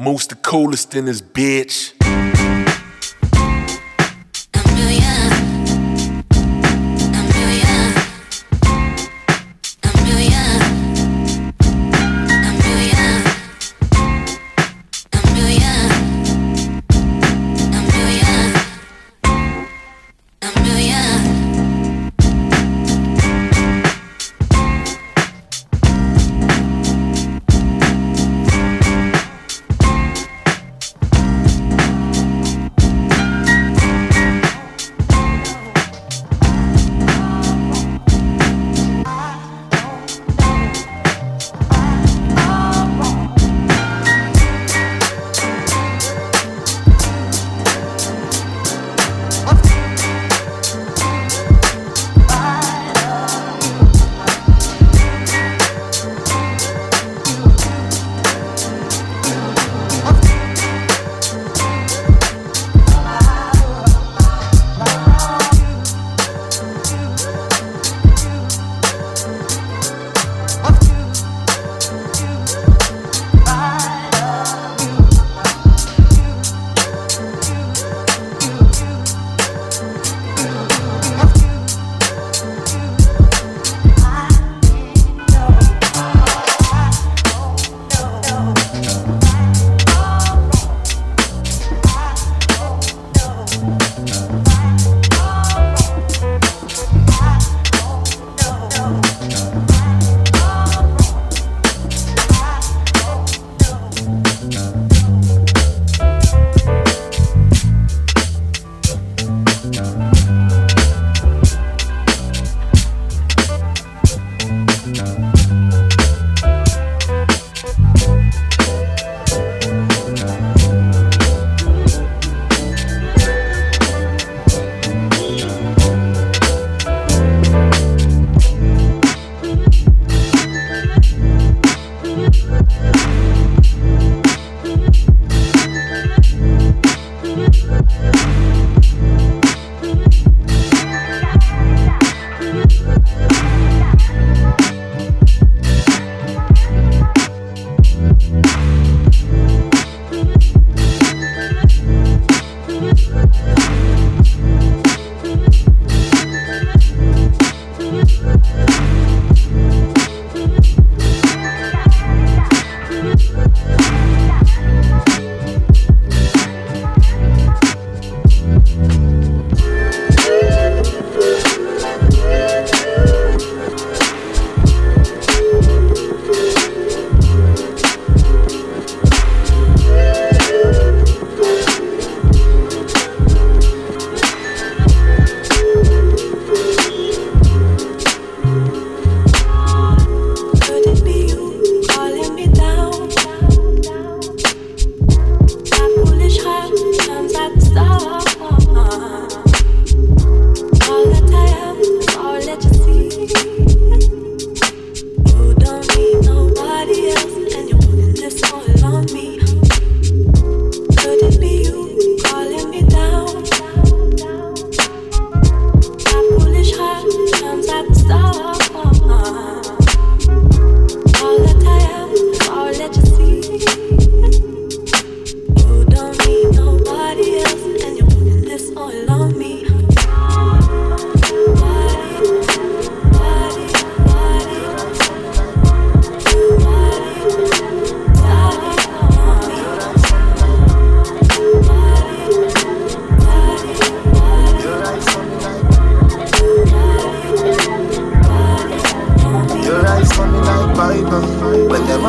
Most 0.00 0.28
the 0.28 0.36
coolest 0.36 0.94
in 0.94 1.06
this 1.06 1.20
bitch. 1.20 1.97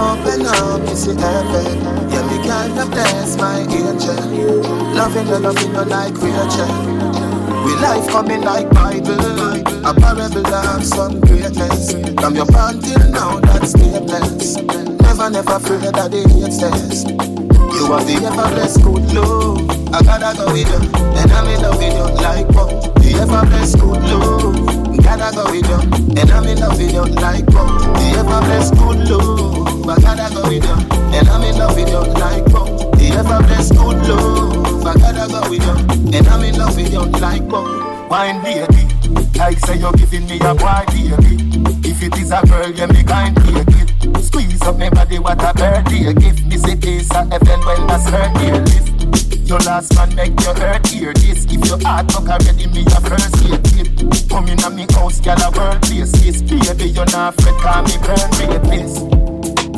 open 0.10 0.46
up, 0.46 0.82
you 0.90 0.96
see 0.96 1.16
heaven. 1.16 1.78
Yeah, 2.10 2.26
me 2.26 2.38
kind 2.48 2.80
of 2.80 2.90
dance, 2.92 3.38
my 3.38 3.60
angel. 3.60 4.64
Loving 4.98 5.28
and 5.30 5.44
loving 5.44 5.72
you 5.72 5.86
like 5.86 6.16
Rachel. 6.18 7.20
We 7.64 7.76
life 7.76 8.08
coming 8.10 8.42
like 8.42 8.70
Bible, 8.72 9.62
a 9.86 9.94
parable 9.94 10.48
of 10.48 10.84
some 10.84 11.20
greatness. 11.22 11.94
From 12.20 12.36
your 12.36 12.46
born 12.48 12.82
till 12.82 13.06
now, 13.12 13.40
that's 13.40 13.74
stateless. 13.74 14.58
Never, 15.02 15.30
never 15.30 15.60
fear 15.60 15.92
that 15.92 16.10
the 16.12 16.22
hates 16.34 16.64
us. 16.64 17.04
You 17.06 17.94
are 17.94 18.04
the 18.04 18.16
ever 18.26 18.50
blessed 18.56 18.82
good 18.84 19.14
Lord. 19.14 19.70
I 19.94 20.02
gotta 20.02 20.38
go 20.38 20.52
with 20.52 20.70
you, 20.70 20.82
and 21.20 21.32
I'm 21.32 21.48
in 21.48 21.62
love 21.62 21.78
with 21.78 21.94
you 21.94 22.08
like 22.24 22.48
pop. 22.50 22.70
The 22.96 23.10
ever 23.22 23.46
blessed 23.48 23.80
good 23.80 24.04
Lord. 24.10 25.04
Gotta 25.04 25.36
go 25.36 25.46
with 25.52 25.70
you, 25.70 26.20
and 26.20 26.32
I'm 26.32 26.46
in 26.46 26.60
love 26.60 26.78
with 26.78 26.94
you 26.94 27.06
like 27.22 27.46
pop. 27.48 27.70
The 27.96 28.16
ever 28.18 28.40
blessed 28.46 28.74
good 28.76 29.10
Lord 29.10 29.69
my 29.90 29.98
gotta 30.02 30.34
go 30.34 30.42
with 30.48 30.64
you. 30.64 30.78
And 31.18 31.28
I'm 31.28 31.42
in 31.42 31.58
love 31.58 31.76
with 31.76 31.90
you 31.90 32.04
like 32.22 32.46
boom. 32.54 32.78
The 32.94 33.10
ever 33.18 33.42
blessed 33.42 33.74
good 33.74 33.98
love, 34.06 34.86
I 34.86 34.94
gotta 34.94 35.26
go 35.26 35.50
with 35.50 35.66
you. 35.66 36.16
And 36.16 36.28
I'm 36.28 36.44
in 36.44 36.58
love 36.58 36.76
with 36.78 36.94
you 36.94 37.06
like 37.18 37.48
boom. 37.50 38.08
Wine 38.08 38.42
baby, 38.44 38.86
like 39.38 39.58
say 39.66 39.78
you're 39.78 39.94
giving 39.94 40.28
me 40.28 40.38
a 40.42 40.54
wine 40.54 40.86
baby. 40.94 41.42
If 41.90 42.04
it 42.04 42.16
is 42.20 42.32
a 42.32 42.42
girl, 42.46 42.70
you 42.70 42.88
me 42.88 43.04
kind 43.04 43.36
take 43.42 43.66
it. 43.82 44.22
Squeeze 44.22 44.62
up 44.62 44.78
my 44.78 44.90
body, 44.90 45.18
what 45.18 45.42
a 45.42 45.54
birthday 45.54 46.14
Give 46.14 46.46
Me 46.46 46.58
say 46.58 46.76
this 46.76 47.10
a 47.12 47.26
heaven 47.26 47.60
when 47.66 47.88
that's 47.88 48.10
her 48.10 48.30
ear 48.46 48.62
lift. 48.62 49.50
Your 49.50 49.60
last 49.66 49.96
man 49.96 50.14
make 50.14 50.40
your 50.42 50.54
hurt 50.54 50.86
hear 50.86 51.14
this. 51.16 51.46
If 51.46 51.66
your 51.66 51.82
heart 51.82 52.06
not 52.14 52.30
already, 52.30 52.68
me 52.68 52.86
a 52.86 53.02
first 53.02 53.42
aid 53.50 53.64
kit. 53.66 54.30
Come 54.30 54.50
in 54.50 54.62
a 54.62 54.70
me 54.70 54.86
house, 54.94 55.20
gyal 55.20 55.42
a 55.42 55.50
world 55.58 55.82
place. 55.82 56.12
This 56.12 56.44
baby, 56.44 56.92
you're 56.92 57.10
not 57.10 57.34
afraid, 57.34 57.58
call 57.58 57.82
me 57.82 57.98
burn 58.06 58.30
me 58.38 58.78
this. 58.78 59.19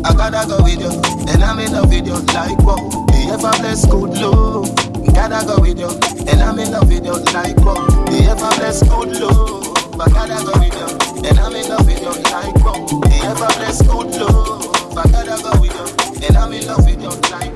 I 0.04 0.14
gotta 0.16 0.48
go 0.48 0.64
with 0.64 0.80
you, 0.80 0.90
and 1.32 1.44
I'm 1.44 1.60
in 1.60 1.72
love 1.72 1.90
with 1.90 2.08
you 2.08 2.18
like 2.34 2.58
what? 2.64 2.82
The 3.12 3.30
ever 3.34 3.54
blessed 3.62 3.90
good 3.90 4.18
love. 4.18 4.66
Gotta 5.14 5.46
go 5.46 5.62
with 5.62 5.78
you, 5.78 5.90
and 6.28 6.42
I'm 6.42 6.58
in 6.60 6.72
love 6.72 6.88
with 6.90 7.06
you 7.06 7.14
like 7.34 7.58
what? 7.62 7.78
The 8.10 8.28
ever 8.30 8.50
blessed 8.58 8.90
good 8.90 9.20
love. 9.22 9.68
I 10.00 10.10
gotta 10.10 10.44
go 10.44 10.54
with 10.58 10.74
you, 10.74 11.30
and 11.30 11.40
I'm 11.40 11.56
in 11.56 11.70
love 11.70 11.86
with 11.86 12.02
you 12.02 12.14
like 12.32 12.56
what? 12.66 12.88
The 12.90 13.18
ever 13.30 13.52
blessed 13.58 13.86
good 13.86 14.10
love. 14.20 14.98
I 14.98 15.04
gotta 15.12 15.38
go 15.44 15.62
with 15.62 15.74
you, 15.74 16.28
and 16.28 16.38
I'm 16.38 16.52
in 16.54 16.66
love 16.66 16.86
with 16.86 17.02
you 17.02 17.10
like 17.30 17.54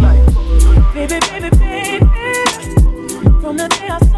like 0.00 0.24
Baby, 0.94 1.18
baby, 1.26 1.50
baby, 1.56 2.06
from 3.40 3.56
the 3.56 3.68
day 3.68 3.88
I 3.88 4.09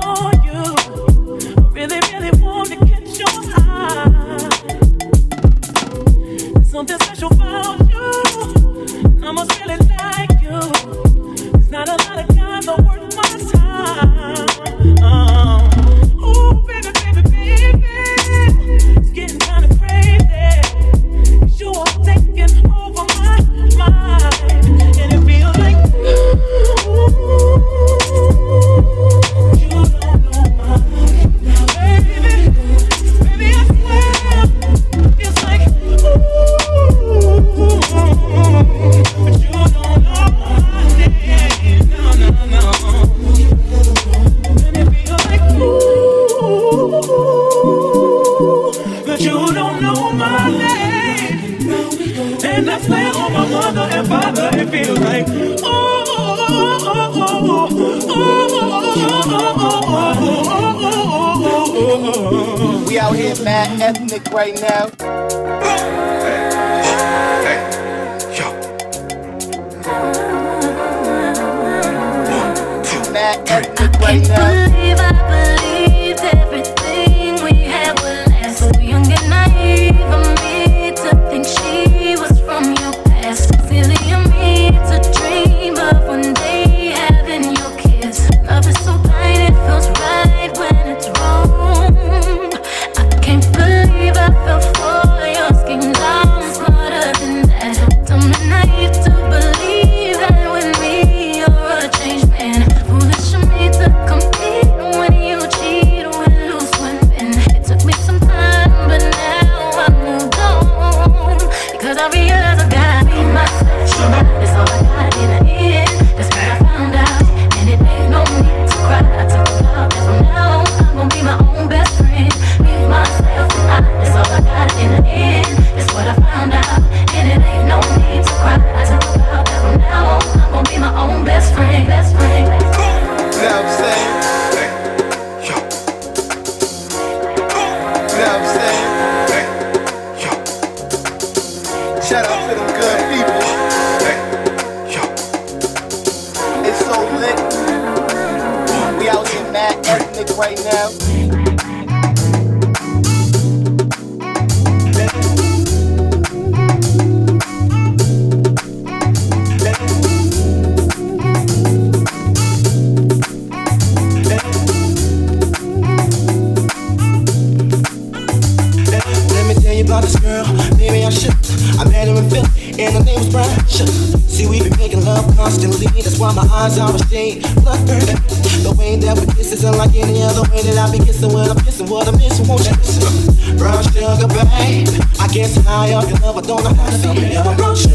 and 172.87 172.95
her 172.95 173.05
name 173.05 173.33
was 173.33 174.13
See, 174.33 174.47
we 174.49 174.61
been 174.61 174.77
making 174.79 175.05
love 175.05 175.25
constantly. 175.37 175.87
That's 175.87 176.19
why 176.19 176.33
my 176.35 176.43
eyes 176.43 176.79
are 176.79 176.95
a 176.95 176.99
shade 177.07 177.43
bloodthirsty. 177.63 178.15
The 178.63 178.75
way 178.79 178.97
that 178.97 179.19
we 179.19 179.27
kiss 179.35 179.53
is 179.53 179.65
unlike 179.65 179.95
any 179.95 180.23
other 180.23 180.43
way 180.51 180.63
that 180.63 180.79
I 180.79 180.91
be 180.91 180.99
kissing 181.05 181.33
when 181.33 181.51
I'm 181.51 181.59
kissing 181.61 181.89
what 181.89 182.09
I'm 182.09 182.17
missing. 182.17 182.47
Won't 182.49 182.65
you 182.65 182.73
listen? 182.73 183.59
Brown 183.59 183.83
sugar, 183.93 184.27
babe. 184.27 184.89
I 185.21 185.29
guess 185.29 185.57
high 185.65 185.93
up 185.93 186.09
your 186.09 186.19
love, 186.19 186.39
I 186.39 186.41
don't 186.43 186.65
know 186.65 186.75
how 186.75 186.91
to 186.91 186.99
feel 186.99 187.15
me. 187.15 187.37
I'm 187.37 187.57
brown 187.57 187.77
sugar. 187.77 187.95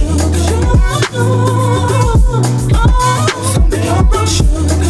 I'm 3.97 4.07
brown 4.07 4.27
sugar. 4.27 4.86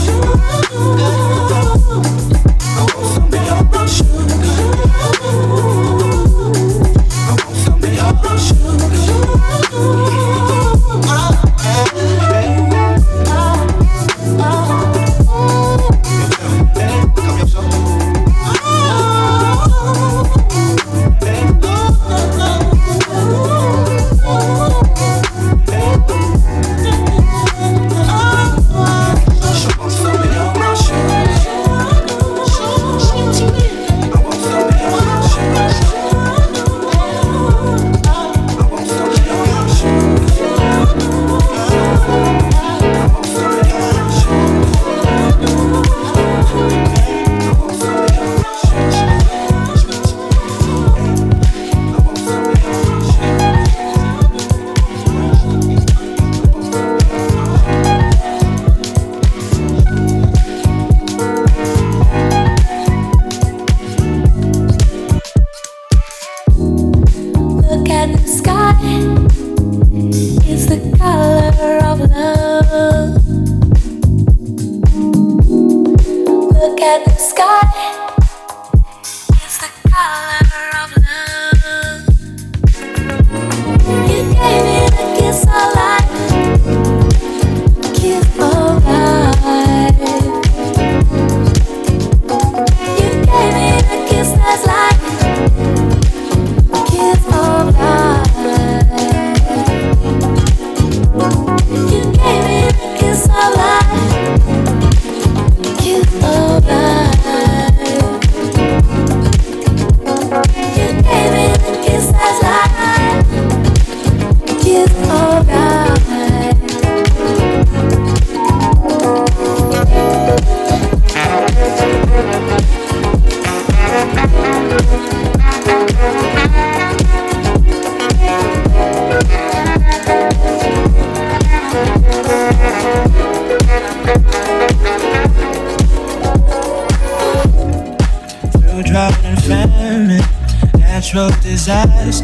Natural 141.07 141.29
disasters. 141.41 142.21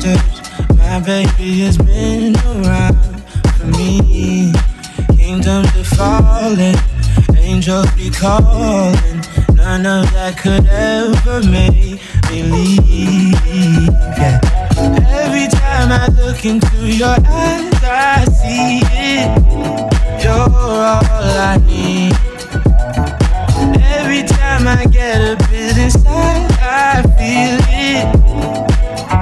My 0.78 1.00
baby 1.00 1.62
has 1.62 1.78
been 1.78 2.36
around 2.38 2.98
for 3.58 3.68
me. 3.68 4.52
Kingdoms 5.16 5.70
are 5.78 5.96
falling, 5.96 6.76
angels 7.38 7.90
be 7.96 8.10
calling. 8.10 9.22
None 9.56 9.86
of 9.86 10.12
that 10.14 10.38
could 10.38 10.66
ever 10.68 11.42
make 11.50 12.00
me 12.30 12.44
leave. 12.44 13.90
Yeah. 14.18 14.40
Every 15.24 15.48
time 15.48 15.92
I 15.92 16.08
look 16.18 16.44
into 16.46 16.88
your 16.88 17.16
eyes, 17.28 17.84
I 17.84 18.26
see 18.26 18.82
it. 18.92 20.24
You're 20.24 20.50
all 20.50 21.02
I 21.52 21.58
need. 21.66 22.14
Every 23.82 24.24
time 24.24 24.68
I 24.68 24.86
get 24.86 25.22
a 25.22 25.36
bit 25.48 25.78
inside, 25.78 26.33
selfish. 27.24 28.04
So 28.04 29.00
I 29.00 29.04
want 29.04 29.20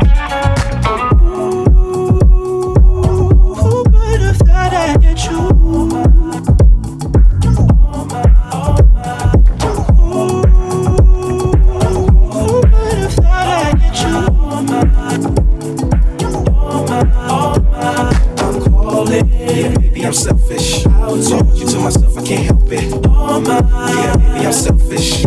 you 19.99 20.01
I'm 20.11 20.13
selfish. 20.13 20.85
I'll 20.87 21.23
talk 21.23 21.55
to 21.67 21.79
myself, 21.79 22.17
I 22.17 22.23
can't 22.23 22.45
help 22.45 22.71
it. 22.71 23.07
All 23.07 23.39
my, 23.39 23.91
yeah, 23.91 24.15
maybe 24.17 24.45
I'm 24.45 24.51
selfish. 24.51 25.25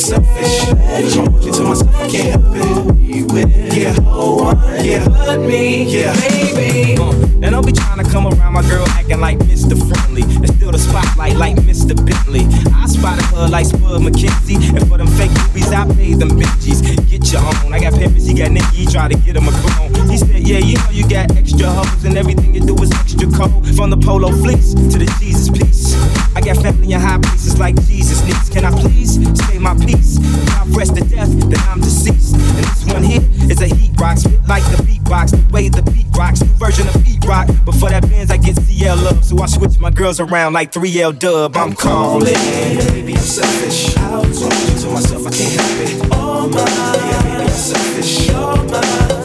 Selfish. 0.00 1.12
So 1.12 1.22
I 1.22 1.28
want 1.28 1.44
you 1.44 1.52
to 1.52 1.62
myself, 1.62 1.94
I 1.94 2.08
can't 2.08 2.42
help 2.42 2.56
it. 2.56 3.76
Yeah, 3.76 3.92
no 4.00 4.34
one 4.34 4.84
yeah, 4.84 5.06
but 5.08 5.40
me, 5.40 5.84
yeah, 5.84 6.14
baby. 6.20 6.96
Uh, 7.00 7.12
and 7.42 7.50
don't 7.52 7.64
be 7.64 7.72
trying 7.72 8.02
to 8.02 8.10
come 8.10 8.26
around 8.26 8.52
my 8.52 8.62
girl 8.62 8.86
acting 8.88 9.20
like 9.20 9.38
Mr. 9.38 9.76
Friendly. 9.76 10.22
It's 10.42 10.54
still 10.54 10.72
the 10.72 10.78
spotlight 10.78 11.36
like 11.36 11.56
Mr. 11.56 11.94
Bentley. 11.94 12.46
I 12.74 12.86
spotted 12.86 13.24
her 13.36 13.48
like 13.48 13.66
Spud 13.66 14.00
McKenzie. 14.02 14.76
And 14.76 14.88
for 14.88 14.98
them 14.98 15.06
fake 15.06 15.30
movies, 15.30 15.70
I 15.72 15.86
paid 15.94 16.18
them 16.18 16.30
bitches. 16.30 16.80
Get 17.08 17.32
your 17.32 17.42
own. 17.42 17.72
I 17.72 17.80
got 17.80 17.94
pimpers, 17.94 18.26
he 18.26 18.34
got 18.34 18.50
Nicky, 18.50 18.86
try 18.86 19.08
to 19.08 19.16
get 19.16 19.36
him 19.36 19.48
a 19.48 19.52
clone. 19.52 20.08
He 20.08 20.16
said, 20.16 20.39
Yeah, 20.50 20.58
you 20.58 20.74
know 20.78 20.90
you 20.90 21.08
got 21.08 21.30
extra 21.36 21.68
hoes, 21.68 22.04
and 22.04 22.18
everything 22.18 22.52
you 22.52 22.60
do 22.60 22.74
is 22.82 22.90
extra 22.90 23.30
cold. 23.30 23.62
From 23.76 23.88
the 23.88 23.96
polo 23.96 24.32
fleece 24.42 24.74
to 24.74 24.98
the 24.98 25.06
Jesus 25.20 25.48
piece. 25.48 25.94
I 26.34 26.40
got 26.40 26.56
family 26.56 26.92
in 26.92 27.00
high 27.00 27.18
places 27.18 27.60
like 27.60 27.76
Jesus 27.86 28.20
needs. 28.24 28.50
Can 28.50 28.64
I 28.64 28.72
please 28.72 29.14
stay 29.14 29.60
my 29.60 29.78
peace? 29.78 30.18
I 30.58 30.66
rest 30.74 30.96
to 30.96 31.04
death, 31.04 31.30
then 31.30 31.54
I'm 31.70 31.78
deceased. 31.78 32.34
And 32.34 32.66
this 32.66 32.84
one 32.92 33.04
here 33.04 33.22
is 33.48 33.62
a 33.62 33.72
heat 33.72 33.92
rock, 34.00 34.18
spit 34.18 34.42
like 34.48 34.64
the 34.74 34.82
beatbox, 34.82 35.30
the 35.30 35.52
way 35.54 35.68
the 35.68 35.82
beat 35.82 36.10
rocks, 36.18 36.42
new 36.42 36.50
version 36.58 36.88
of 36.88 36.98
beat 37.04 37.24
rock. 37.26 37.46
But 37.64 37.76
for 37.76 37.88
that 37.88 38.02
Benz, 38.10 38.32
I 38.32 38.36
get 38.36 38.56
CL 38.56 38.96
love, 38.96 39.24
so 39.24 39.38
I 39.38 39.46
switch 39.46 39.78
my 39.78 39.90
girls 39.90 40.18
around 40.18 40.54
like 40.54 40.72
3L 40.72 41.16
dub. 41.16 41.56
I'm 41.56 41.74
calling. 41.74 42.24
Baby, 42.24 43.14
I'm 43.14 43.22
selfish. 43.22 43.96
Out 43.98 44.24
to 44.24 44.86
myself, 44.90 45.28
I 45.28 45.30
can't 45.30 45.60
help 45.62 45.78
it. 45.86 46.08
Oh 46.10 46.48
my, 46.48 46.58
yeah, 46.58 47.22
baby, 47.22 47.42
I'm 47.44 47.50
selfish. 47.50 48.26
You're 48.26 48.56
my 48.66 49.19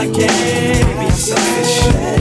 I 0.00 0.06
can't. 0.06 0.98
I'm 0.98 1.10
selfish. 1.10 2.19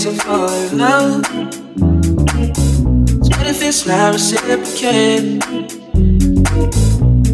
To 0.00 0.12
fall 0.12 0.48
in 0.48 0.78
love. 0.78 1.22
What 3.34 3.46
if 3.48 3.62
it's 3.62 3.84
not 3.84 4.12
reciprocated? 4.12 5.42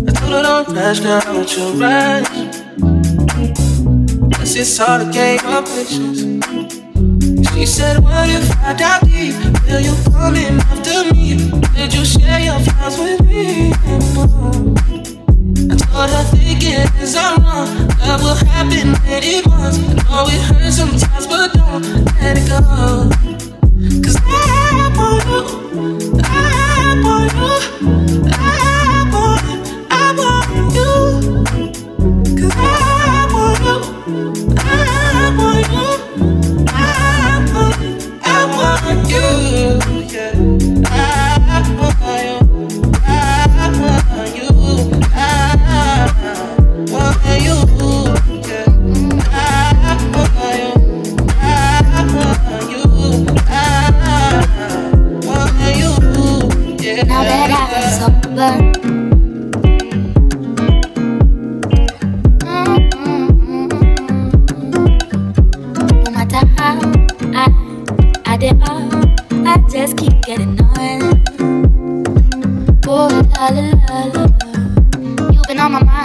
I 0.09 0.13
told 0.13 0.33
her 0.33 0.43
don't 0.43 0.69
rush 0.75 1.01
now 1.01 1.39
with 1.39 1.59
your 1.59 1.73
rush. 1.75 2.29
Cause 4.39 4.57
it's 4.57 4.81
all 4.81 5.01
a 5.03 5.13
game 5.13 5.41
of 5.45 5.67
patience. 5.67 6.25
She 7.53 7.67
said, 7.67 8.03
What 8.03 8.31
if 8.31 8.51
I 8.63 8.73
die 8.73 9.01
deep? 9.01 9.35
Will 9.67 9.81
you 9.81 9.95
come 10.11 10.35
in 10.37 10.59
after 10.61 11.13
me? 11.13 11.37
Did 11.75 11.93
you 11.93 12.05
share 12.05 12.41
your 12.41 12.61
flights 12.61 12.99
with 12.99 13.21
me? 13.29 14.94
I 15.71 15.77
told 15.77 16.11
thinking 16.39 16.87
is 17.01 17.17
wrong. 17.17 17.89
Love 17.99 18.23
will 18.23 18.35
happen 18.35 18.93
when 19.05 19.23
it. 19.23 19.47
I 19.47 19.71
know 20.05 20.27
it 20.29 20.41
hurts 20.43 20.77
sometimes, 20.77 21.27
but 21.27 21.53
don't 21.55 22.05
let 22.21 22.37
it 22.37 22.49
go. 22.49 23.09
Cause 24.03 24.17
I 24.23 24.93
want 24.97 25.25
you, 25.27 26.21
I 26.23 27.01
want 27.03 27.33
you, 28.25 28.34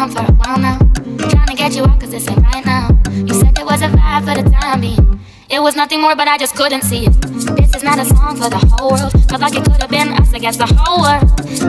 for 0.08 0.24
a 0.24 0.32
while 0.32 0.58
now. 0.58 0.78
Trying 1.30 1.48
to 1.48 1.56
get 1.56 1.76
you 1.76 1.84
out 1.84 2.00
'cause 2.00 2.12
this 2.12 2.28
ain't 2.30 2.42
right 2.54 2.66
now. 2.66 2.96
You 3.12 3.34
said 3.34 3.58
it 3.60 3.66
was 3.66 3.82
a 3.82 3.90
vibe 3.90 4.24
for 4.24 4.42
the 4.42 4.50
time 4.50 4.82
being. 4.82 5.20
It 5.50 5.62
was 5.62 5.76
nothing 5.76 6.00
more, 6.00 6.16
but 6.16 6.28
I 6.28 6.38
just 6.38 6.56
couldn't 6.56 6.84
see 6.84 7.06
it. 7.08 7.22
This 7.58 7.76
is 7.76 7.84
not 7.84 7.98
a 8.00 8.06
song 8.06 8.38
for 8.38 8.50
the 8.50 8.62
whole 8.70 8.92
world. 8.92 9.12
Felt 9.30 9.42
like 9.42 9.56
it 9.56 9.64
could 9.66 9.82
have 9.82 9.90
been 9.90 10.14
us 10.14 10.32
against 10.32 10.60
the 10.60 10.68
whole 10.68 11.02
world. 11.02 11.26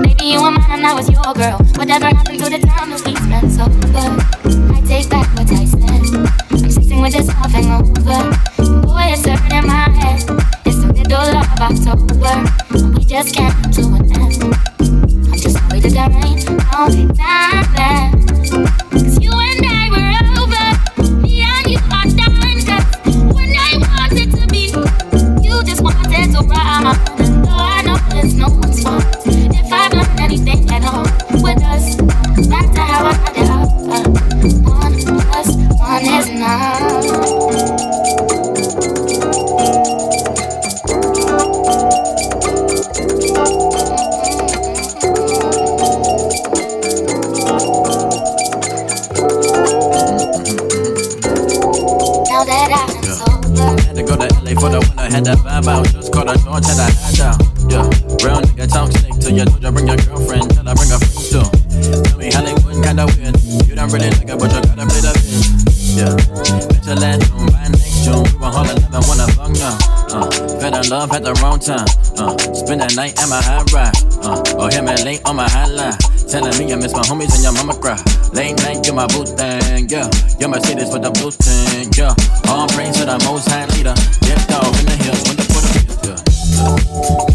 Maybe 0.06 0.26
you 0.26 0.42
were 0.42 0.52
mine 0.52 0.70
and 0.70 0.86
I 0.86 0.94
was 0.94 1.08
your 1.10 1.32
girl. 1.34 1.58
Whatever 1.74 2.06
happened 2.06 2.38
to 2.44 2.50
the 2.50 2.58
time 2.58 2.90
that 2.90 3.02
we 3.04 3.16
spent 3.16 3.50
sober? 3.50 4.08
I 4.76 4.80
take 4.86 5.08
back 5.08 5.26
what 5.34 5.50
I 5.50 5.64
said. 5.64 6.02
I'm 6.52 6.70
sitting 6.70 7.00
with 7.00 7.14
this 7.14 7.26
nothing 7.26 7.66
over. 7.72 8.20
Boy, 8.86 9.06
it's 9.14 9.26
hurting 9.26 9.66
my 9.66 9.88
head. 9.98 10.20
It's 10.66 10.78
the 10.82 10.92
middle 10.92 11.30
of 11.40 11.48
October. 11.68 12.34
We 12.94 13.04
just 13.04 13.34
can't 13.34 13.56
do 13.74 13.82
an 13.96 14.12
end. 14.12 14.79
No 16.88 17.14
time 17.14 17.60
had 55.26 55.38
that 55.38 55.64
vibe 55.64 55.68
out. 55.68 55.86
Just 55.92 56.12
caught 56.12 56.28
a 56.28 56.38
George, 56.40 56.64
had 56.64 56.78
a 56.78 56.88
hat 56.88 57.14
down. 57.16 57.36
Yeah, 57.68 57.84
real 58.24 58.40
nigga 58.40 58.66
talk 58.68 58.88
you 58.92 59.20
told 59.20 59.36
your 59.36 59.46
girlfriend, 59.60 59.79
at 71.20 71.34
the 71.34 71.40
wrong 71.42 71.58
time. 71.58 71.86
Uh, 72.16 72.36
spend 72.54 72.80
the 72.80 72.88
night 72.96 73.18
at 73.20 73.28
my 73.28 73.40
high 73.42 73.64
ride. 73.72 73.92
Uh, 74.24 74.60
or 74.60 74.70
hit 74.70 74.84
me 74.84 74.94
late 75.04 75.20
on 75.24 75.36
my 75.36 75.46
hotline. 75.46 75.96
Telling 76.28 76.56
me 76.58 76.72
I 76.72 76.76
miss 76.76 76.92
my 76.92 77.02
homies 77.02 77.34
and 77.34 77.42
your 77.42 77.52
mama 77.52 77.74
cry. 77.74 78.00
Late 78.32 78.56
night, 78.64 78.86
you 78.86 78.92
my 78.92 79.06
boo 79.08 79.24
thing, 79.24 79.88
yeah. 79.88 80.08
Your 80.38 80.48
Mercedes 80.48 80.92
with 80.92 81.02
the 81.02 81.10
blue 81.10 81.30
thing, 81.30 81.92
yeah. 81.96 82.14
All 82.50 82.68
praise 82.68 82.96
to 82.96 83.04
the 83.04 83.18
most 83.24 83.48
high 83.48 83.66
leader. 83.76 83.94
Dipped 84.24 84.52
off 84.52 84.78
in 84.80 84.86
the 84.86 84.96
hills 84.96 85.22
when 85.28 85.36
the 85.36 85.46
put 85.52 87.26
yeah. 87.26 87.29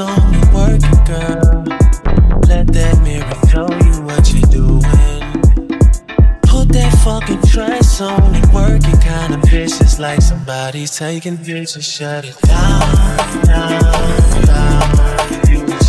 Heels 0.00 0.18
on 0.18 0.34
and 0.34 0.54
work 0.54 0.80
it, 0.82 1.06
girl. 1.06 1.64
Let 2.48 2.66
that 2.68 3.00
mirror 3.02 3.38
tell 3.48 3.70
you 3.84 4.02
what 4.02 4.32
you're 4.32 4.50
doing. 4.50 4.82
Put 6.42 6.68
that 6.72 6.92
fucking 7.04 7.40
dress 7.50 8.00
on 8.00 8.34
and 8.34 8.52
work 8.52 8.82
it 8.84 9.00
kinda 9.00 9.38
vicious 9.46 9.98
like 9.98 10.22
somebody's 10.22 10.96
taking 10.96 11.38
pictures. 11.38 11.84
Shut 11.84 12.24
it 12.24 12.40
down, 12.42 13.44
down, 13.44 14.44
down. 14.46 15.79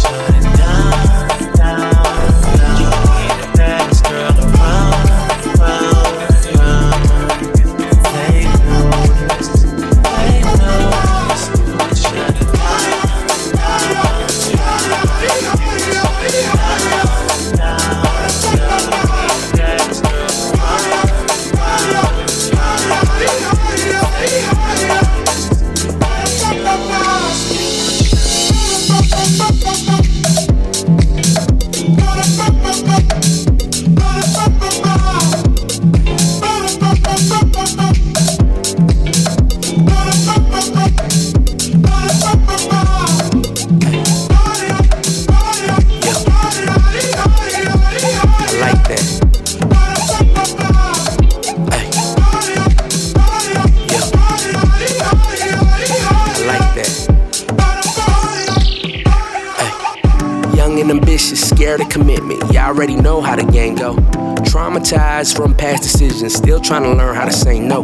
Decisions, 66.22 66.34
still 66.34 66.60
trying 66.60 66.84
to 66.84 66.94
learn 66.94 67.16
how 67.16 67.26
to 67.26 67.32
say 67.32 67.60
no. 67.60 67.84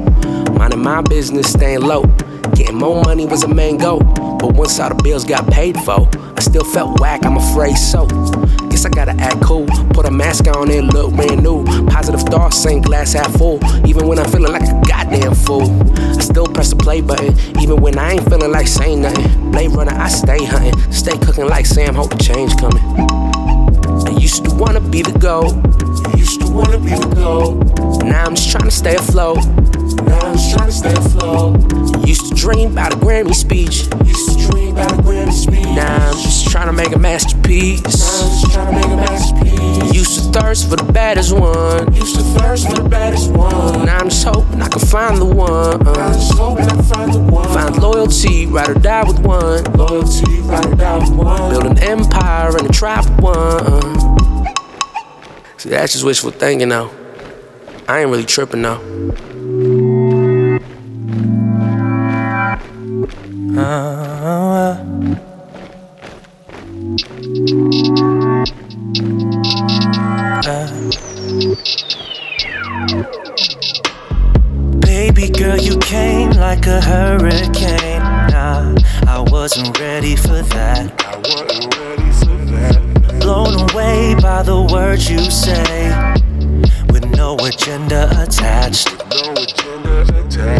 Minding 0.57 0.81
my 0.81 1.01
business, 1.01 1.51
staying 1.51 1.81
low. 1.81 2.03
Getting 2.55 2.75
more 2.75 3.01
money 3.03 3.25
was 3.25 3.43
a 3.43 3.47
main 3.47 3.77
goal. 3.77 3.99
But 4.39 4.53
once 4.53 4.79
all 4.79 4.89
the 4.89 5.01
bills 5.03 5.25
got 5.25 5.49
paid 5.51 5.77
for, 5.81 6.07
I 6.35 6.41
still 6.41 6.63
felt 6.63 6.99
whack, 6.99 7.25
I'm 7.25 7.37
afraid 7.37 7.75
so. 7.75 8.05
Guess 8.69 8.85
I 8.85 8.89
gotta 8.89 9.15
act 9.19 9.41
cool. 9.41 9.65
Put 9.93 10.05
a 10.05 10.11
mask 10.11 10.47
on 10.47 10.71
and 10.71 10.93
look 10.93 11.13
brand 11.15 11.43
new. 11.43 11.65
Positive 11.87 12.21
thoughts, 12.21 12.57
same 12.57 12.81
glass 12.81 13.13
half 13.13 13.31
full. 13.37 13.59
Even 13.87 14.07
when 14.07 14.19
I'm 14.19 14.29
feeling 14.29 14.51
like 14.51 14.63
a 14.63 14.81
goddamn 14.87 15.33
fool. 15.33 15.69
I 15.97 16.21
still 16.21 16.45
press 16.45 16.69
the 16.69 16.75
play 16.75 17.01
button. 17.01 17.33
Even 17.59 17.81
when 17.81 17.97
I 17.97 18.13
ain't 18.13 18.29
feeling 18.29 18.51
like 18.51 18.67
saying 18.67 19.01
nothing. 19.01 19.51
Blade 19.51 19.71
runner, 19.71 19.93
I 19.93 20.09
stay 20.09 20.43
hunting. 20.45 20.79
Stay 20.91 21.17
cooking 21.17 21.47
like 21.47 21.65
Sam, 21.65 21.95
hope 21.95 22.11
the 22.11 22.17
change 22.17 22.55
coming. 22.57 23.26
Used 24.27 24.43
to 24.43 24.55
wanna 24.55 24.81
be 24.81 25.01
the 25.01 25.17
GOAT. 25.19 25.55
Used 26.17 26.41
to 26.41 26.51
wanna 26.51 26.77
be 26.79 26.89
the 26.89 27.15
GOAT. 27.15 28.03
Now 28.03 28.25
I'm 28.25 28.35
just 28.35 28.51
trying 28.51 28.65
to 28.65 28.71
stay 28.71 28.95
afloat. 28.95 29.37
Now 30.03 30.19
I'm 30.19 30.33
just 30.35 30.51
trying 30.51 30.67
to 30.67 30.75
stay 30.75 30.93
afloat. 30.93 32.05
Used 32.05 32.27
to 32.27 32.35
dream 32.35 32.73
about 32.73 32.93
a 32.93 32.97
Grammy 32.97 33.33
speech. 33.33 33.87
Used 34.03 34.37
to 34.37 34.51
dream 34.51 34.75
about 34.75 34.91
a 34.91 35.01
Grammy 35.01 35.31
speech. 35.31 35.63
Now 35.63 36.09
I'm 36.09 36.17
just 36.17 36.49
trying 36.51 36.67
to 36.67 36.73
make 36.73 36.93
a 36.93 36.99
masterpiece. 36.99 37.79
Now 37.79 37.87
I'm 37.87 38.41
just 38.41 38.51
trying 38.51 38.67
to 38.67 38.75
make 38.75 38.91
a 38.91 38.95
masterpiece. 38.97 39.95
Used 39.95 40.15
to 40.19 40.41
thirst 40.41 40.69
for 40.69 40.75
the 40.75 40.91
baddest 40.91 41.31
one. 41.31 41.93
Used 41.93 42.15
to 42.17 42.21
thirst 42.37 42.67
for 42.67 42.75
the 42.83 42.89
baddest 42.89 43.31
one. 43.31 43.85
Now 43.85 43.99
I'm 43.99 44.09
just 44.09 44.25
hoping 44.25 44.61
I 44.61 44.67
can 44.67 44.81
find 44.81 45.17
the 45.21 45.25
one. 45.25 45.79
Now 45.79 45.93
I'm 45.93 46.11
just 46.11 46.33
hoping 46.33 46.65
I 46.65 46.69
can 46.75 46.83
find 46.83 47.13
the 47.13 47.19
one. 47.19 47.47
Find 47.47 47.81
loyalty, 47.81 48.45
ride 48.45 48.71
or 48.71 48.73
die 48.73 49.05
with 49.05 49.19
one. 49.19 49.63
Loyalty, 49.75 50.41
ride 50.41 50.65
or 50.65 50.75
die 50.75 50.97
with 50.97 51.11
one. 51.11 51.49
Build 51.49 51.65
an 51.65 51.79
empire 51.79 52.57
and 52.57 52.69
a 52.69 52.73
tribe 52.73 53.05
with 53.05 53.23
one. 53.23 54.16
See, 55.67 55.71
that's 55.71 55.91
just 55.91 56.05
wishful 56.05 56.31
thinking 56.31 56.69
though. 56.69 56.89
I 57.89 57.99
ain't 57.99 58.09
really 58.09 58.23
tripping 58.23 58.61
though. 58.61 58.77
Baby 74.79 75.29
girl, 75.31 75.57
you 75.57 75.77
came 75.79 76.29
like 76.31 76.65
a 76.65 76.79
hurricane. 76.79 77.99
Nah, 78.31 78.73
I 79.05 79.19
wasn't 79.19 79.77
ready 79.77 80.15
for 80.15 80.41
that. 80.43 81.05
I 81.05 81.17
wasn't 81.17 81.75
ready. 81.75 81.86
Away 83.87 84.15
by 84.15 84.43
the 84.43 84.61
words 84.73 85.09
you 85.09 85.31
say, 85.31 85.87
with 86.91 87.05
no 87.15 87.37
agenda 87.37 88.09
attached. 88.21 88.89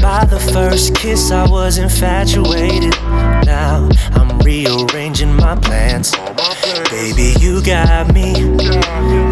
By 0.02 0.24
the 0.24 0.40
first 0.54 0.96
kiss, 0.96 1.30
I 1.30 1.46
was 1.50 1.78
infatuated. 1.78 2.94
Now 3.46 3.90
I'm 4.13 4.40
rearranging 4.40 5.36
my 5.36 5.56
plans. 5.58 6.13
Baby, 6.90 7.36
you 7.42 7.62
got 7.62 8.13
me. 8.13 8.32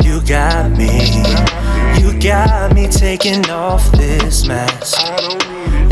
You 0.04 0.20
got 0.28 0.72
me. 0.72 1.24
You 1.98 2.20
got 2.20 2.76
me 2.76 2.90
taking 2.90 3.50
off 3.50 3.90
this 3.94 4.46
mask. 4.46 5.00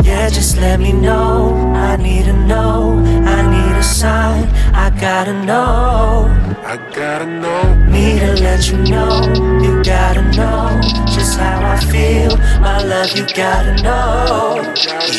Yeah, 0.04 0.28
just 0.28 0.58
let 0.58 0.78
me 0.78 0.92
know. 0.92 1.54
I 1.74 1.96
need 1.96 2.26
to 2.26 2.34
know. 2.34 3.02
I 3.24 3.40
need 3.50 3.63
sign. 3.84 4.48
I 4.74 4.90
gotta 5.00 5.34
know. 5.44 6.26
I 6.64 6.76
gotta 6.94 7.26
know. 7.26 7.74
Me 7.92 8.18
to 8.18 8.32
let 8.42 8.68
you 8.70 8.78
know. 8.78 9.22
You 9.62 9.82
gotta 9.84 10.22
know 10.32 10.80
just 11.14 11.38
how 11.38 11.60
I 11.62 11.76
feel. 11.92 12.36
My 12.60 12.82
love, 12.82 13.12
you 13.16 13.26
gotta 13.34 13.82
know. 13.82 14.56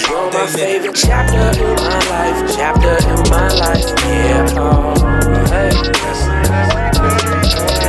You're 0.10 0.32
my 0.32 0.47
favorite 0.47 0.95
chapter 0.95 1.45
in 1.62 1.75
my 1.75 1.99
life, 2.10 2.56
chapter 2.56 2.95
in 3.12 3.19
my 3.30 3.49
life, 3.63 3.89
yeah. 4.04 4.45
Oh, 4.58 4.93
hey. 5.54 5.71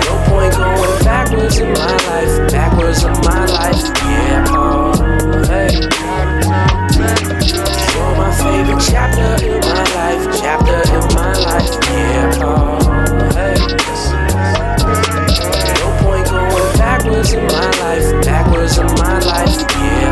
No 0.06 0.14
point 0.28 0.54
going 0.54 1.04
backwards 1.04 1.58
in 1.58 1.72
my 1.72 1.96
life, 2.10 2.52
backwards 2.52 3.02
in 3.02 3.12
my 3.24 3.46
life, 3.46 3.84
yeah. 4.04 4.44
Oh, 4.48 4.92
hey. 5.48 5.72
You're 7.92 8.14
my 8.16 8.30
favorite 8.36 8.82
chapter 8.88 9.46
in 9.46 9.60
my 9.60 9.85
life, 10.06 10.40
chapter 10.40 10.80
in 10.94 11.04
my 11.14 11.32
life, 11.48 11.74
yeah. 11.90 12.46
Oh, 12.46 12.78
hey. 13.34 13.56
No 15.80 15.86
point 16.02 16.26
going 16.30 16.72
backwards 16.78 17.32
in 17.32 17.42
my 17.46 17.70
life, 17.82 18.24
backwards 18.24 18.78
in 18.78 18.86
my 18.86 19.18
life, 19.20 19.60
yeah. 19.74 20.05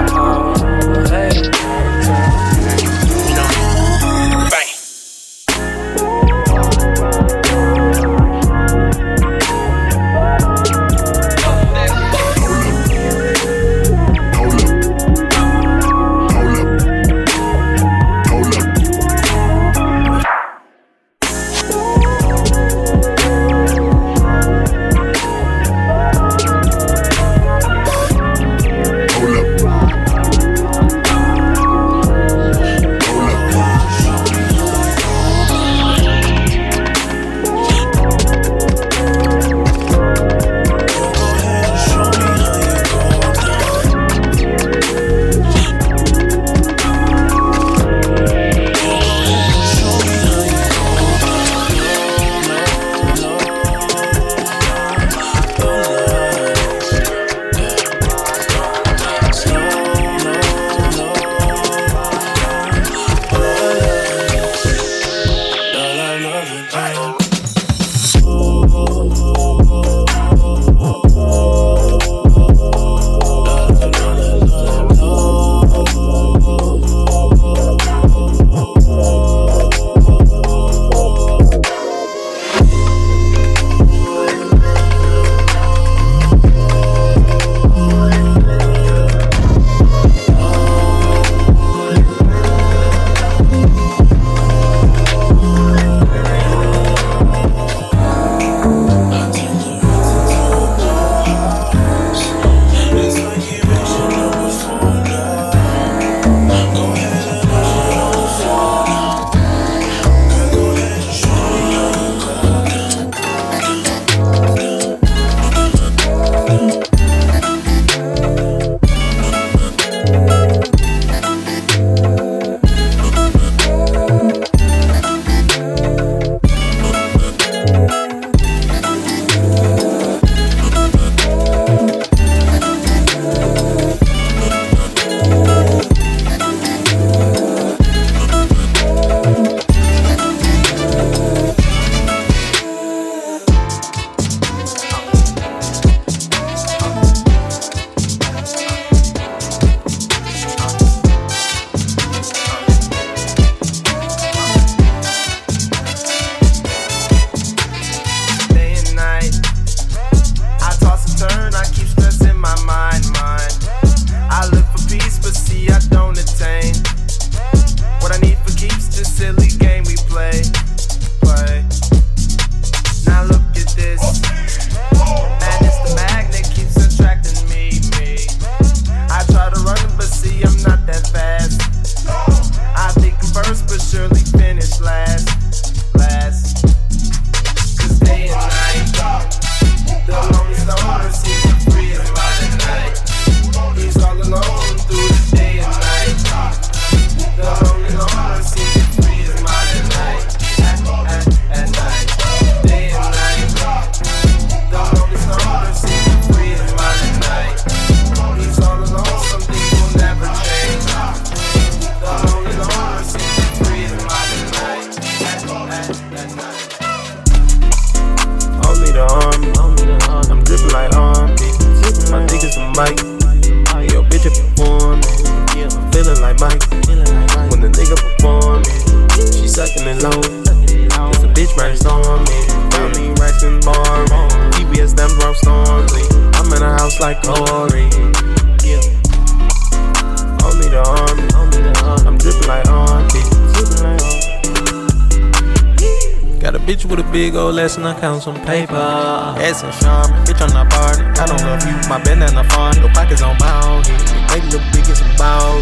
Lesson, 247.85 247.97
I 247.97 248.01
count 248.01 248.23
some 248.23 248.41
paper. 248.45 248.75
Ass 248.75 249.63
and 249.63 249.73
charm, 249.81 250.11
bitch, 250.25 250.41
I'm 250.41 250.53
not 250.53 250.71
party. 250.71 251.03
I 251.21 251.27
don't 251.27 251.41
love 251.43 251.65
you, 251.67 251.77
my 251.89 252.03
bandana 252.03 252.45
fun. 252.51 252.77
Your 252.81 252.91
pockets 252.93 253.23
on 253.23 253.37
bound. 253.39 253.89
Make 254.33 254.45
look 254.53 254.63
big 254.73 254.89
as 254.89 254.99
some 254.99 255.17
ball. 255.17 255.61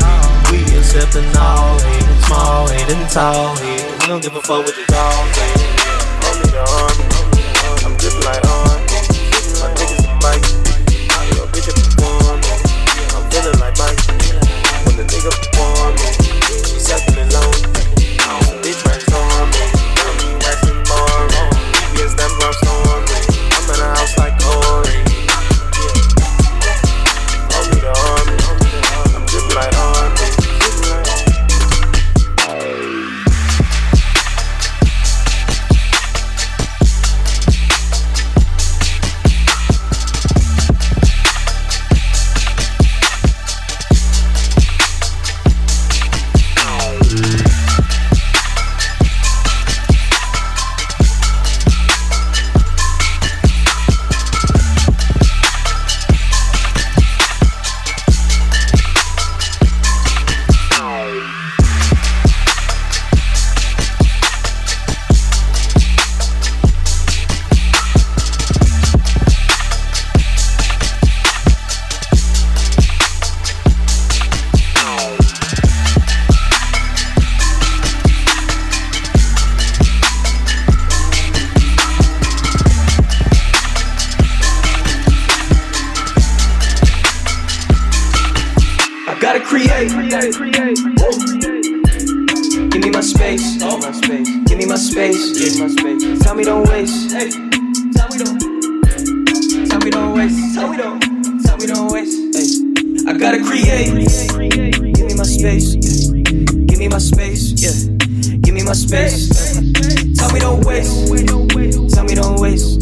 We 0.51 0.63
accepting 0.79 1.27
all 1.37 1.79
head, 1.81 2.25
small 2.25 2.69
head 2.69 2.91
and 2.91 3.11
tall 3.11 3.57
head. 3.57 4.01
We 4.01 4.07
don't 4.07 4.23
give 4.23 4.35
a 4.35 4.43
fuck 4.43 4.65
what 4.67 4.77
your 4.77 4.87
space. 93.93 94.29
Give 94.47 94.59
me 94.59 94.67
my 94.67 94.77
space. 94.77 95.39
Give 95.39 95.55
me 95.55 95.61
my 95.63 95.69
space. 95.69 96.23
Tell 96.23 96.35
me 96.35 96.45
don't 96.45 96.69
waste. 96.69 97.11
Tell 97.11 98.09
me 98.09 98.19
don't. 98.19 98.39
Tell 99.69 99.81
me 99.81 99.91
don't 99.91 100.15
waste. 100.15 100.55
Tell 100.55 100.69
me 100.69 100.77
don't. 100.77 101.01
Tell 101.45 101.57
me 101.59 101.67
don't 101.67 101.93
waste. 101.93 102.17
Hey. 102.35 103.11
I 103.11 103.17
gotta 103.17 103.43
create. 103.43 103.89
Give 104.95 105.07
me 105.07 105.15
my 105.15 105.25
space. 105.25 105.75
Give 105.75 106.79
me 106.79 106.89
my 106.89 106.99
space. 106.99 107.53
Yeah. 107.63 107.73
Give 108.41 108.55
me 108.55 108.63
my 108.63 108.73
space. 108.73 109.29
Tell 110.17 110.33
me 110.33 110.41
don't 110.41 110.65
waste. 110.65 111.09
Tell 111.95 112.05
me 112.05 112.15
don't 112.15 112.41
waste. 112.41 112.81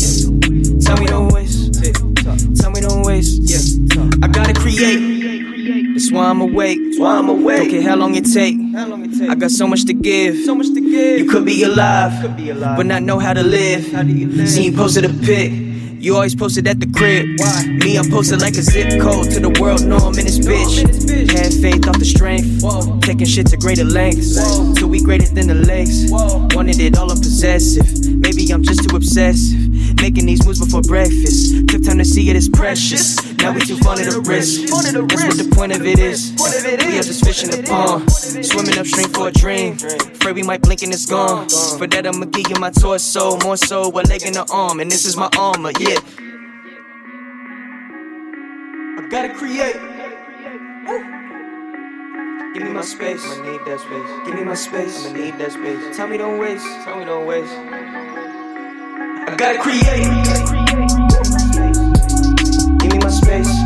Tell 0.85 0.97
me 0.97 1.07
don't 1.07 1.33
waste. 1.33 1.75
Tell 2.61 2.71
me 2.71 2.81
don't 2.81 3.03
waste. 3.03 3.43
Yeah. 3.43 4.11
I 4.23 4.29
gotta 4.29 4.55
create. 4.55 5.21
That's 5.95 6.13
why 6.13 6.27
I'm 6.27 6.41
awake. 6.41 6.79
Why 6.97 7.19
I'm 7.19 7.29
awake. 7.29 7.59
Don't 7.59 7.71
care 7.71 7.83
how 7.83 7.97
long 7.97 8.15
it 8.15 8.25
take. 8.25 8.57
I 9.29 9.35
got 9.35 9.51
so 9.51 9.67
much 9.67 9.85
to 9.87 9.93
give. 9.93 10.37
So 10.45 10.55
much 10.55 10.69
to 10.69 10.81
give. 10.81 11.19
You 11.21 11.27
could 11.27 11.45
be 11.45 11.63
alive, 11.63 12.23
could 12.23 12.37
be 12.37 12.51
alive. 12.51 12.77
but 12.77 12.87
not 12.87 13.03
know 13.03 13.19
how 13.19 13.33
to 13.33 13.43
live. 13.43 13.93
How 13.93 14.03
do 14.03 14.13
you 14.13 14.29
live? 14.29 14.49
See 14.49 14.65
you 14.67 14.73
posted 14.73 15.05
a 15.05 15.09
pic. 15.09 15.53
You 16.01 16.15
always 16.15 16.35
posted 16.35 16.67
at 16.67 16.81
the 16.81 16.87
crib. 16.87 17.39
Why? 17.39 17.67
Me, 17.67 17.99
I'm 17.99 18.09
posted 18.11 18.41
like 18.41 18.55
a 18.57 18.63
zip 18.63 19.03
code 19.03 19.31
to 19.33 19.41
the 19.41 19.51
world. 19.61 19.85
No, 19.85 19.97
I'm 19.99 20.19
in 20.19 20.25
this 20.25 20.39
bitch. 20.39 20.81
Had 21.31 21.53
faith 21.53 21.87
off 21.87 21.99
the 21.99 22.07
strength. 22.07 22.63
Whoa. 22.63 22.99
Taking 23.01 23.27
shit 23.27 23.49
to 23.49 23.59
greater 23.59 23.85
lengths. 23.85 24.39
Whoa. 24.41 24.73
Till 24.75 24.89
we 24.89 25.03
greater 25.03 25.29
than 25.29 25.49
the 25.49 25.55
legs. 25.55 26.11
Whoa. 26.11 26.49
Wanted 26.55 26.81
it 26.81 26.97
all, 26.97 27.11
I'm 27.13 27.19
possessive. 27.19 27.85
Maybe 28.17 28.51
I'm 28.51 28.63
just 28.63 28.89
too 28.89 28.97
obsessive. 28.97 29.61
Making 30.01 30.25
these 30.25 30.45
moves 30.47 30.59
before 30.65 30.81
breakfast. 30.81 31.69
Took 31.69 31.85
time 31.85 31.99
to 31.99 32.05
see 32.07 32.31
it 32.31 32.37
as 32.37 32.49
precious. 32.49 33.19
Now 33.43 33.53
we 33.53 33.61
too 33.61 33.77
fond 33.79 34.01
of 34.01 34.13
the 34.13 34.21
risk. 34.21 34.69
That's 34.69 34.93
what 34.93 35.37
the 35.37 35.51
point 35.55 35.73
of 35.73 35.87
it 35.87 35.99
is. 35.99 36.33
We 36.37 36.99
are 36.99 37.03
just 37.03 37.25
fishing 37.25 37.51
the 37.51 37.63
pond. 37.63 38.11
Swimming 38.13 38.79
upstream 38.79 39.09
for 39.09 39.29
a 39.29 39.33
dream. 39.33 39.75
Afraid 39.75 40.35
we 40.35 40.43
might 40.43 40.61
blink 40.61 40.83
and 40.83 40.93
it's 40.93 41.07
gone. 41.07 41.49
For 41.79 41.87
that, 41.87 42.07
I'ma 42.07 42.27
give 42.27 42.51
you 42.51 42.57
my 42.61 42.71
torso. 42.71 43.39
More 43.39 43.57
so, 43.57 43.91
a 43.91 44.03
leg 44.03 44.23
and 44.27 44.37
an 44.37 44.45
arm. 44.51 44.81
And 44.81 44.91
this 44.91 45.07
is 45.07 45.17
my 45.17 45.31
armor, 45.39 45.73
yeah. 45.81 45.99
I 48.99 49.09
gotta 49.09 49.33
create. 49.33 49.77
Give 52.53 52.63
me 52.65 52.71
my 52.71 52.83
space. 52.83 53.25
I 53.25 53.41
need 53.51 53.61
that 53.65 53.81
space. 53.81 54.11
Give 54.27 54.35
me 54.35 54.45
my 54.45 54.55
space. 54.55 55.07
I 55.07 55.13
need 55.13 55.39
that 55.39 55.53
space. 55.53 55.97
Tell 55.97 56.09
me 56.09 56.19
don't 56.19 56.39
waste. 56.39 56.67
Tell 56.85 56.99
me 56.99 57.05
don't 57.07 57.27
waste. 57.27 57.55
I 59.27 59.35
gotta 59.37 59.59
create. 59.59 61.10
Me 62.93 62.99
my 62.99 63.11
space. 63.11 63.60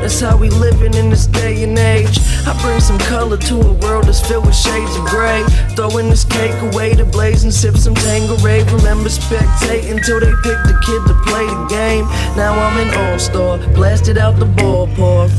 That's 0.00 0.20
how 0.20 0.36
we 0.36 0.50
living 0.50 0.94
in 0.94 1.10
this 1.10 1.26
day 1.26 1.62
and 1.64 1.78
age. 1.78 2.18
I 2.46 2.58
bring 2.62 2.80
some 2.80 2.98
color 2.98 3.36
to 3.36 3.54
a 3.60 3.72
world 3.72 4.04
that's 4.04 4.20
filled 4.26 4.46
with 4.46 4.54
shades 4.54 4.94
of 4.96 5.04
gray. 5.06 5.42
Throwing 5.76 6.08
this 6.10 6.24
cake 6.24 6.54
away 6.72 6.94
to 6.94 7.04
blaze 7.04 7.44
and 7.44 7.52
sip 7.52 7.76
some 7.76 7.94
Tangeray. 7.94 8.64
Remember 8.78 9.08
spectate 9.08 9.90
until 9.90 10.20
they 10.20 10.32
pick 10.42 10.58
the 10.68 10.76
kid 10.84 11.00
to 11.08 11.14
play 11.26 11.46
the 11.46 11.66
game. 11.68 12.04
Now 12.36 12.52
I'm 12.52 12.76
an 12.78 12.94
all-star, 12.94 13.58
blasted 13.74 14.18
out 14.18 14.38
the 14.38 14.46
ballpark. 14.46 15.30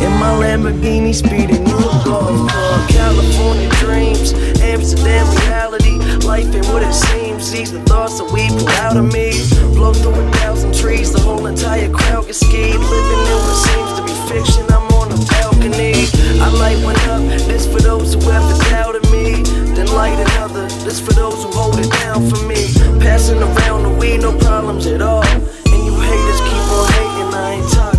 In 0.00 0.12
my 0.20 0.32
Lamborghini 0.42 1.14
speeding 1.14 1.66
you 1.66 1.76
a 1.76 2.02
golf. 2.04 2.50
California 2.88 3.68
dreams, 3.80 4.32
Amsterdam 4.60 5.26
reality. 5.40 5.98
Life 6.26 6.54
ain't 6.54 6.66
what 6.66 6.82
it 6.82 6.92
seems. 6.92 7.31
MCs 7.42 7.72
the 7.72 7.82
thoughts 7.90 8.18
that 8.18 8.30
we 8.30 8.46
pull 8.54 8.68
out 8.86 8.96
of 8.96 9.12
me. 9.12 9.34
Blow 9.74 9.92
through 9.92 10.14
a 10.14 10.30
thousand 10.38 10.72
trees, 10.72 11.10
the 11.12 11.18
whole 11.18 11.44
entire 11.46 11.90
crowd 11.90 12.26
gets 12.26 12.38
skied. 12.38 12.78
Living 12.78 13.22
in 13.34 13.38
what 13.42 13.58
seems 13.66 13.92
to 13.98 14.02
be 14.06 14.14
fiction, 14.30 14.62
I'm 14.70 14.86
on 14.94 15.10
a 15.10 15.18
balcony. 15.26 16.06
I 16.38 16.46
light 16.62 16.78
one 16.86 16.94
up, 17.10 17.18
this 17.50 17.66
for 17.66 17.80
those 17.80 18.14
who 18.14 18.20
have 18.30 18.46
the 18.46 18.64
doubt 18.70 18.94
of 18.94 19.02
me. 19.10 19.42
Then 19.74 19.88
light 19.90 20.20
another, 20.22 20.68
this 20.86 21.00
for 21.00 21.14
those 21.14 21.42
who 21.42 21.50
hold 21.50 21.80
it 21.80 21.90
down 21.90 22.30
for 22.30 22.46
me. 22.46 22.70
Passing 23.02 23.42
around 23.42 23.90
the 23.90 23.94
weed, 23.98 24.18
no 24.18 24.38
problems 24.38 24.86
at 24.86 25.02
all. 25.02 25.26
And 25.26 25.80
you 25.82 25.94
haters 25.98 26.40
keep 26.46 26.64
on 26.78 26.86
hating, 26.94 27.34
I 27.34 27.58
ain't 27.58 27.72
tired. 27.72 27.91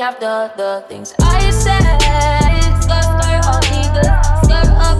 after 0.00 0.50
the 0.56 0.82
things 0.88 1.14
I 1.20 1.50
said. 1.50 1.80
Skirt, 2.80 3.04
skirt, 3.04 3.46
all 3.46 3.60
skirt 4.42 4.68
up. 4.80 4.99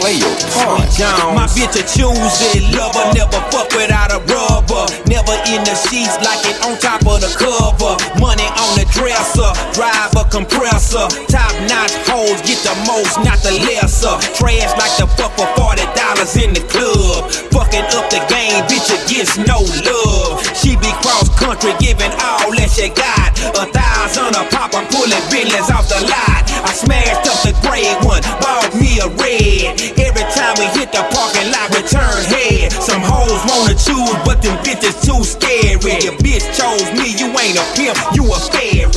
Play 0.00 0.16
your 0.16 0.32
part. 0.56 0.88
My 1.36 1.44
bitch 1.52 1.76
a 1.76 1.84
choosy 1.84 2.64
lover, 2.72 3.04
never 3.12 3.36
fuck 3.52 3.68
without 3.76 4.08
a 4.08 4.18
rubber. 4.32 4.88
Never 5.04 5.36
in 5.52 5.60
the 5.68 5.76
sheets 5.76 6.16
like 6.24 6.40
it 6.48 6.56
on 6.64 6.80
top 6.80 7.04
of 7.04 7.20
the 7.20 7.28
cover. 7.36 8.00
Money 8.16 8.48
on 8.56 8.80
the 8.80 8.88
dresser, 8.96 9.52
drive 9.76 10.08
a 10.16 10.24
compressor. 10.32 11.04
Top 11.28 11.52
notch 11.68 11.92
hoes 12.08 12.40
get 12.48 12.64
the 12.64 12.72
most, 12.88 13.20
not 13.20 13.44
the 13.44 13.52
lesser. 13.68 14.16
Trash 14.40 14.72
like 14.80 14.96
the 14.96 15.04
fuck 15.20 15.36
for 15.36 15.44
forty 15.52 15.84
dollars 15.92 16.32
in 16.40 16.56
the 16.56 16.64
club. 16.72 17.28
Fucking 17.52 17.84
up 17.92 18.08
the 18.08 18.24
game, 18.32 18.56
bitch 18.72 18.88
against 19.04 19.36
no 19.44 19.60
love. 19.84 20.40
She 20.56 20.80
be 20.80 20.88
cross 21.04 21.28
country, 21.36 21.76
giving 21.76 22.12
all 22.24 22.48
that 22.56 22.72
she 22.72 22.88
got. 22.88 23.36
A 23.52 23.68
thousand 23.68 24.32
a 24.32 24.48
pop, 24.48 24.72
I'm 24.72 24.88
pulling 24.88 25.20
billions 25.28 25.68
off 25.68 25.92
the 25.92 26.00
lot. 26.08 26.48
I 26.64 26.72
smashed 26.72 27.28
up 27.28 27.36
the 27.44 27.52
gray 27.60 27.84
one, 28.00 28.24
bought 28.40 28.72
me 28.80 28.96
a 29.04 29.08
red. 29.20 29.89
Every 29.98 30.26
time 30.34 30.54
we 30.58 30.66
hit 30.78 30.92
the 30.92 31.02
parking 31.10 31.50
lot, 31.50 31.70
we 31.70 31.82
turn 31.88 32.22
head. 32.30 32.72
Some 32.72 33.02
hoes 33.02 33.42
wanna 33.48 33.74
choose, 33.74 34.14
but 34.24 34.42
them 34.42 34.56
bitches 34.62 35.00
too 35.04 35.24
scary. 35.24 35.98
Your 36.04 36.14
bitch 36.18 36.44
chose 36.54 36.92
me, 36.92 37.14
you 37.18 37.28
ain't 37.38 37.58
a 37.58 37.64
pimp, 37.74 37.98
you 38.14 38.24
a 38.32 38.38
fairy. 38.38 38.90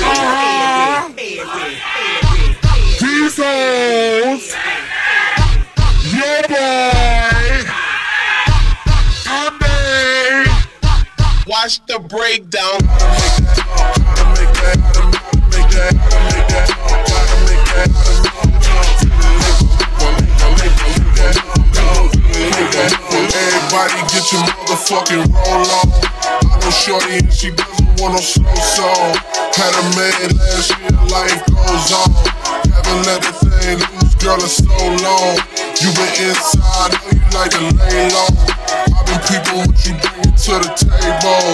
These 2.99 3.37
hoes, 3.37 4.53
your 6.11 6.41
boy, 6.47 6.91
and 9.27 9.59
me. 9.59 10.51
Watch 11.47 11.85
the 11.87 11.99
breakdown. 11.99 12.79
Everybody 22.43 24.03
get 24.11 24.27
your 24.35 24.43
motherfucking 24.43 25.31
roll 25.31 25.63
on. 25.79 25.87
I 26.43 26.59
know 26.59 26.71
Shorty 26.75 27.23
and 27.23 27.31
she 27.31 27.51
doesn't 27.51 28.01
want 28.01 28.15
no 28.15 28.19
slow 28.19 28.51
song. 28.59 29.15
Had 29.55 29.71
a 29.71 29.83
man 29.95 30.27
last 30.35 30.75
year, 30.75 30.91
life 31.07 31.39
goes 31.47 31.87
on. 31.95 32.11
Haven't 32.67 33.07
let 33.07 33.23
the 33.23 33.31
thing 33.47 33.79
loose, 33.79 34.15
girl, 34.19 34.35
in 34.35 34.51
so 34.51 34.67
long. 35.07 35.39
You 35.79 35.87
been 35.95 36.11
inside, 36.19 36.91
know 36.91 37.15
you 37.15 37.23
like 37.31 37.51
to 37.55 37.63
lay 37.79 38.11
low. 38.11 38.27
I've 38.91 39.07
been 39.07 39.23
people 39.23 39.63
what 39.63 39.79
you 39.87 39.95
bring 40.03 40.35
to 40.35 40.53
the 40.59 40.71
table. 40.75 41.47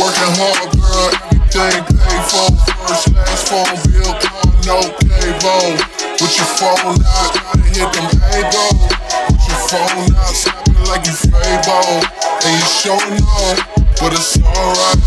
Working 0.00 0.32
hard, 0.40 0.72
girl, 0.72 1.10
everything 1.36 1.84
paid 1.84 2.24
for. 2.32 2.48
First, 2.88 3.12
last 3.12 3.44
phone 3.44 3.76
bill, 3.92 4.16
no 4.64 4.88
cable. 5.04 5.76
With 6.16 6.32
your 6.32 6.48
phone 6.56 6.96
out, 6.96 7.28
gotta 7.36 7.60
hit 7.76 7.92
them 7.92 8.08
angles. 8.32 9.09
Phone 9.70 9.78
out, 10.16 10.34
snapping 10.34 10.82
like 10.90 11.06
you 11.06 11.12
Fable. 11.14 12.02
And 12.42 12.58
you 12.58 12.66
showing 12.66 13.22
off, 13.22 13.62
but 14.00 14.12
it's 14.12 14.34
alright. 14.42 14.98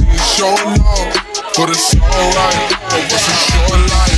And 0.00 0.08
you 0.08 0.18
showing 0.32 0.80
off, 0.80 1.52
but 1.52 1.68
it's 1.68 1.92
alright. 2.00 2.56
But 2.88 3.12
it's 3.12 3.12
a 3.12 3.36
short 3.44 3.76
life, 3.92 4.15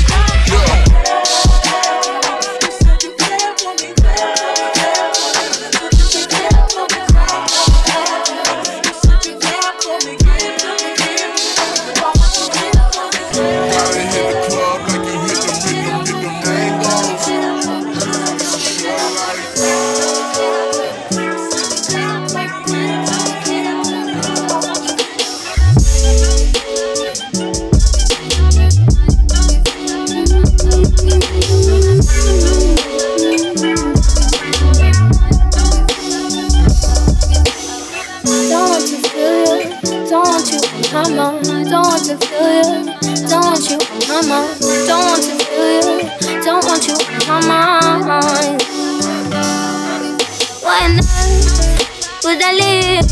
would 52.29 52.45
I 52.45 52.53
live 52.53 53.09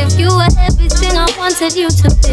if 0.00 0.18
you 0.18 0.32
were 0.32 0.48
everything 0.64 1.12
I 1.12 1.28
wanted 1.36 1.76
you 1.76 1.92
to 1.92 2.08
be? 2.24 2.32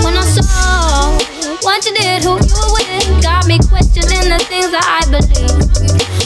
When 0.00 0.16
I 0.16 0.24
saw 0.24 1.12
what 1.60 1.84
you 1.84 1.92
did, 1.92 2.24
who 2.24 2.40
you 2.40 2.56
were 2.56 2.72
with, 2.80 3.20
got 3.20 3.44
me 3.44 3.60
questioning 3.68 4.24
the 4.32 4.40
things 4.48 4.72
that 4.72 4.88
I 4.88 5.04
believe. 5.12 5.68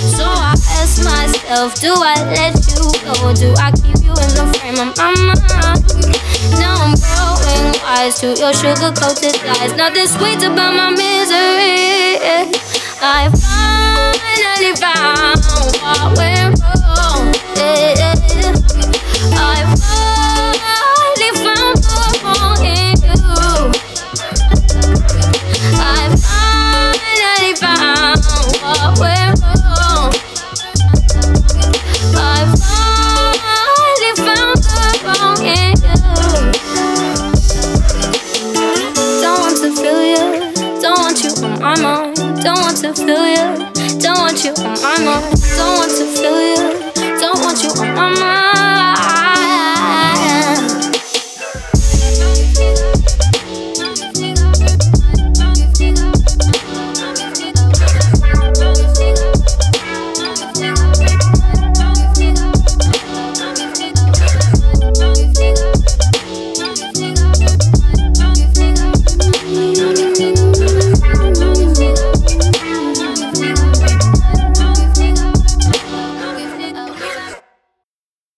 So 0.07 0.23
I 0.23 0.55
ask 0.79 1.03
myself, 1.03 1.75
do 1.83 1.91
I 1.99 2.15
let 2.31 2.55
you 2.71 2.87
go? 3.03 3.35
Do 3.35 3.51
I 3.59 3.75
keep 3.75 3.99
you 4.07 4.15
in 4.15 4.31
the 4.39 4.47
frame 4.55 4.79
of 4.79 4.95
my 4.95 5.11
mind? 5.19 5.43
Now 6.63 6.79
I'm 6.79 6.95
growing 6.95 7.75
wise 7.83 8.23
to 8.23 8.39
your 8.39 8.55
sugar 8.55 8.95
coated 8.95 9.35
lies. 9.43 9.75
Nothing 9.75 10.07
sweet 10.07 10.47
about 10.47 10.79
my 10.79 10.95
misery. 10.95 12.55
I 13.03 13.27
finally 13.35 14.79
found 14.79 15.43
what 15.83 16.15
went 16.15 16.55
wrong. 16.63 17.35
Yeah. 17.59 18.62
Don't 42.43 42.61
want 42.61 42.77
to 42.79 42.93
feel 42.95 43.27
you, 43.27 44.01
don't 44.01 44.19
want 44.19 44.45
you 44.45 44.51
on 44.65 44.81
my 44.83 44.99
mind. 45.05 45.41
Don't 45.57 45.79
want 45.79 45.91
to 45.91 46.05
feel 46.05 46.87
you 46.87 46.92